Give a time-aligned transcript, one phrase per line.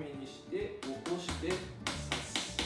[0.00, 1.56] めにして起こして刺
[2.22, 2.56] す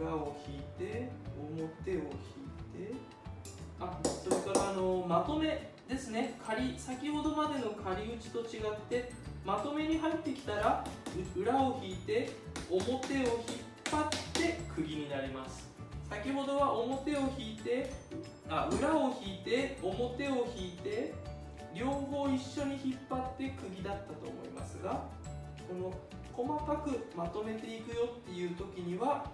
[0.00, 2.02] 裏を引いて表を引い
[2.86, 2.94] て
[3.80, 6.38] あそれからあのまとめですね。
[6.46, 9.10] 仮先ほどまでの仮打ちと違って
[9.44, 10.84] まとめに入ってきたら
[11.34, 12.30] 裏を引いて
[12.70, 13.26] 表を引っ
[13.90, 15.68] 張って釘になります
[16.10, 17.90] 先ほどは表を引いて
[18.50, 21.14] あ裏を引いて表を引いて
[21.78, 25.04] 両方一緒に引っ張って釘だったと思いますが
[25.68, 25.92] この
[26.32, 29.30] 細かくまとめていくよっていう時には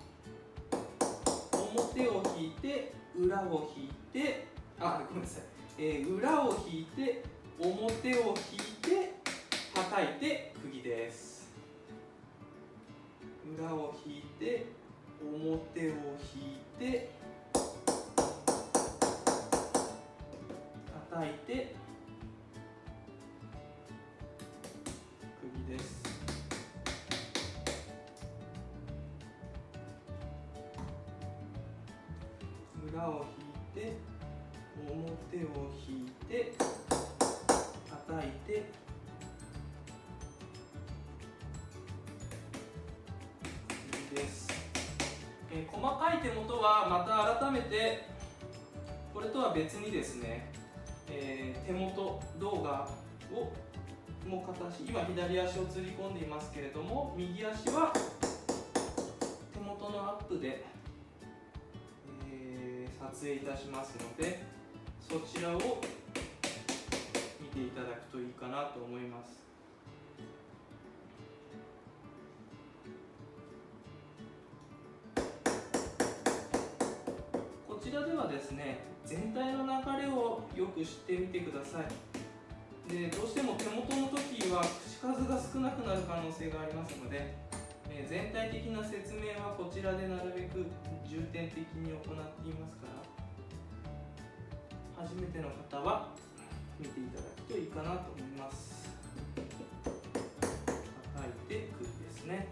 [1.52, 4.46] 表を引いて裏を引いて
[4.78, 5.42] あごめんなさい、
[5.78, 7.22] えー、裏を引いて
[7.58, 8.34] 表を引い
[8.82, 9.14] て
[9.74, 11.34] 叩いて釘です。
[13.58, 14.66] 裏を引いて
[15.22, 17.10] 表を引いて
[21.10, 21.74] 叩いて
[35.34, 36.52] 表を引いて
[38.06, 38.84] 叩いて。
[44.14, 44.48] です、
[45.50, 48.04] えー、細かい手元はまた改めて
[49.12, 50.52] これとは別にですね、
[51.10, 52.88] えー、手元動画
[53.32, 53.52] を
[54.28, 57.92] も形今左足をつり込んでいますけれども右足は
[59.52, 60.64] 手元のアップで、
[62.30, 64.53] えー、撮影いたしますので
[65.14, 65.54] そちらを
[67.40, 69.38] 見ていただくといいかなと思います。
[77.68, 82.92] こちらではですね全体の流れをよく知ってみてください。
[82.92, 87.36] でどうしても手元の時は口数が少なくなる可能性がありますので、
[87.88, 90.66] え全体的な説明はこちらでなるべく
[91.08, 93.13] 重点的に行っていますから
[94.96, 96.08] 初めての方は
[96.78, 98.88] 見ていただくといいかなと思います。
[101.14, 102.48] 叩いてくるですね。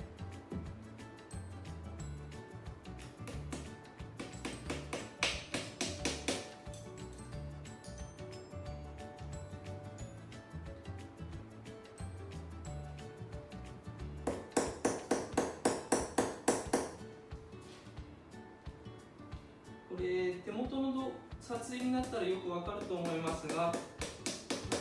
[19.88, 23.72] これ手元の撮影になったらよくわかると思いますがあ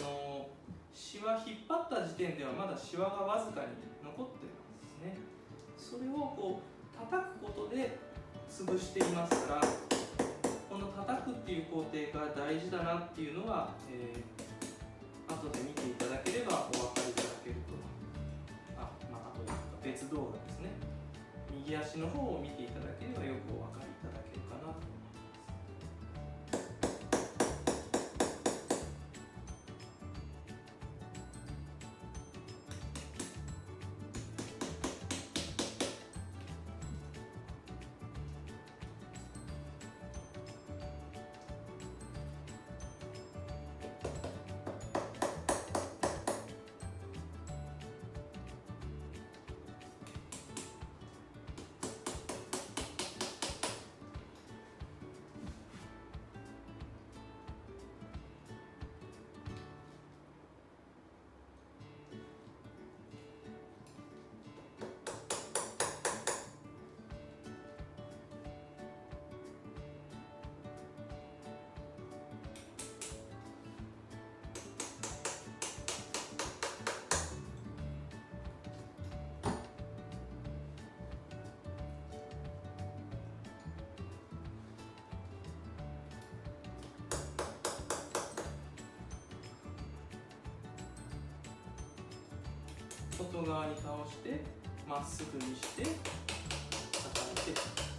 [0.06, 0.46] の
[0.94, 5.18] シワ引っ張った時点ではまだシワがわずかに残ってますね。
[5.76, 7.98] それをこう叩くことで
[8.46, 9.62] 潰していますから
[10.70, 17.74] この叩くっていう工程が大事だなっていうのは、えー、後で見ていただければお分かりいただけると。
[18.78, 19.42] あ、まあ、あと
[19.84, 20.70] 別動画ですね。
[21.50, 24.78] 右足の方を見ていただければよくお分かりいただけるかなと。
[24.78, 25.01] 思います
[93.30, 94.42] 外側に倒して
[94.90, 97.91] まっすぐにして叩いて。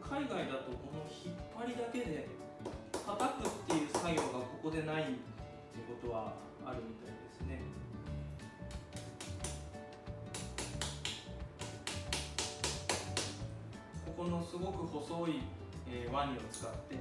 [0.00, 2.28] 海外だとこの引っ張りだけで
[2.92, 5.12] 叩くっていう作業がここでないって
[5.86, 6.34] ことは
[6.64, 7.62] あるみたいですね。
[14.06, 15.42] ここのすごく細い、
[15.88, 16.96] え、ワニを使って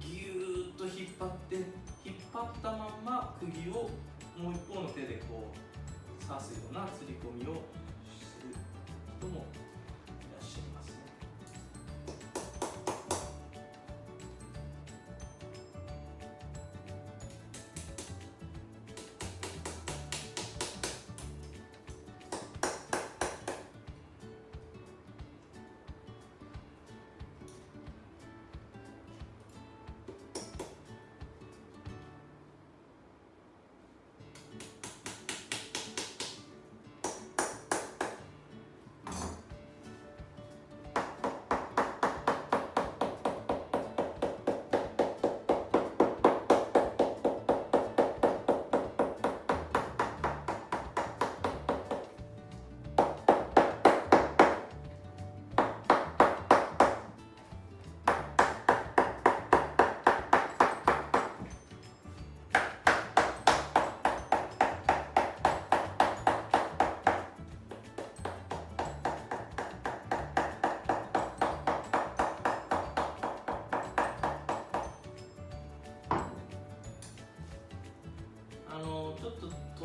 [0.00, 1.56] ぎゅーっと引っ張って
[2.04, 3.90] 引っ張ったまんま釘を
[4.36, 7.62] もう一方の手でこう刺すような釣り込みを
[8.18, 8.54] する
[9.20, 9.44] 人も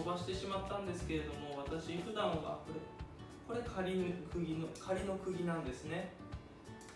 [0.10, 2.82] ばしてしまったんですけれども私普段はこれ
[3.48, 6.12] これ仮の釘の仮の釘なんですね。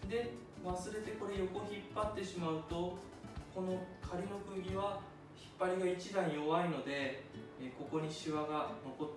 [0.09, 0.33] で
[0.63, 2.97] 忘れてこれ横引っ張ってしまうと
[3.53, 4.99] この仮の釘は
[5.37, 7.23] 引っ張りが一段弱いので
[7.77, 9.07] ここにシワが残っ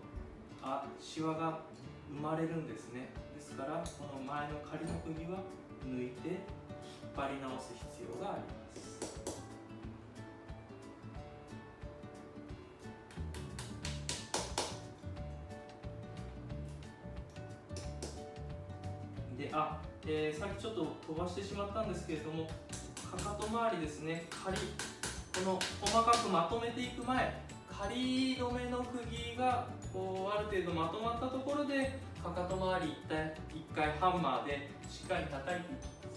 [0.62, 1.60] あシワが
[2.10, 3.08] 生まれるんですね。
[3.34, 5.40] ですからこの前の仮の釘は
[5.86, 6.38] 抜いて引っ
[7.16, 9.15] 張り直す必要があります。
[19.56, 22.44] あ、えー、さっきちょっと飛ばしてしまったんですけれども
[23.10, 36.15] かかと周りですね仮この細かくまとめていく前仮止めの釘がこうある程度まとまったところでかかと周り一回1回ハンマーでしっかり叩いていきます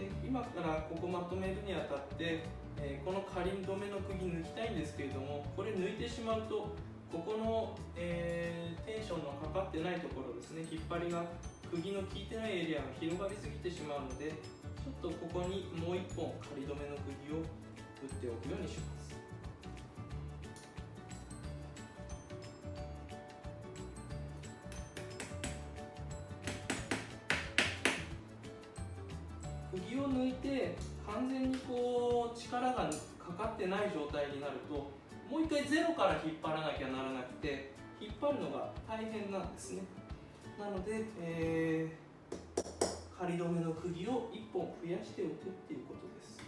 [0.00, 2.40] で今からここまとめるにあたって、
[2.80, 6.72] えー、この仮止めの釘抜きたいんですけれどもこれ抜いてしまうと
[7.12, 11.24] ここの、えー、テンションのかかってないところですね引っ張りが
[11.68, 14.32] 釘の効いてないエリアが広がりすぎてしまうので
[14.80, 19.29] ちょっとここにもう1本仮止めの釘を打っておくようにします。
[31.30, 34.90] 全にこう力がかかってない状態になると
[35.30, 39.82] もう一回ゼロから引っ張らなきゃならなくて引っ張るのが大変なんですね。
[40.58, 45.34] なので、えー、仮止めの釘を1本増やしておくっ
[45.68, 46.39] ていうことです。